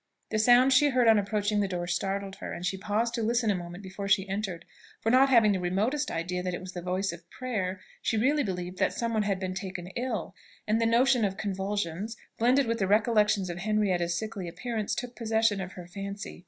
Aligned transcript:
The 0.31 0.39
sound 0.39 0.73
she 0.73 0.89
heard 0.89 1.07
on 1.07 1.19
approaching 1.19 1.59
the 1.59 1.67
door 1.67 1.85
startled 1.85 2.37
her, 2.37 2.53
and 2.53 2.65
she 2.65 2.75
paused 2.75 3.13
to 3.13 3.21
listen 3.21 3.51
a 3.51 3.55
moment 3.55 3.83
before 3.83 4.07
she 4.07 4.27
entered; 4.27 4.65
for 4.99 5.11
not 5.11 5.29
having 5.29 5.51
the 5.51 5.59
remotest 5.59 6.09
idea 6.09 6.41
that 6.41 6.55
it 6.55 6.59
was 6.59 6.71
the 6.71 6.81
voice 6.81 7.11
of 7.11 7.29
prayer, 7.29 7.79
she 8.01 8.17
really 8.17 8.43
believed 8.43 8.79
that 8.79 8.93
some 8.93 9.13
one 9.13 9.21
had 9.21 9.39
been 9.39 9.53
taken 9.53 9.89
ill, 9.89 10.33
and 10.67 10.81
the 10.81 10.87
notion 10.87 11.23
of 11.23 11.37
convulsions, 11.37 12.17
blended 12.39 12.65
with 12.65 12.79
the 12.79 12.87
recollection 12.87 13.43
of 13.51 13.59
Henrietta's 13.59 14.17
sickly 14.17 14.47
appearance, 14.47 14.95
took 14.95 15.15
possession 15.15 15.61
of 15.61 15.73
her 15.73 15.85
fancy. 15.85 16.39